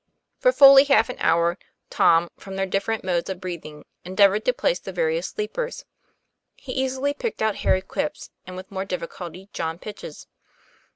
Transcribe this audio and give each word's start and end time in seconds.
For 0.39 0.51
fully 0.51 0.85
half 0.85 1.09
an 1.09 1.17
hour, 1.19 1.59
Tom, 1.91 2.31
from 2.35 2.55
their 2.55 2.65
different 2.65 3.03
modes 3.03 3.29
of 3.29 3.39
breathing, 3.39 3.85
endeavored 4.03 4.45
to 4.45 4.51
place 4.51 4.79
the 4.79 4.91
various 4.91 5.27
sleepers. 5.27 5.85
He 6.55 6.71
easily 6.71 7.13
picked 7.13 7.43
out 7.43 7.57
Harry 7.57 7.83
Quip's, 7.83 8.31
and, 8.47 8.55
with 8.55 8.71
more 8.71 8.83
difficulty, 8.83 9.49
John 9.53 9.77
Pitch's. 9.77 10.25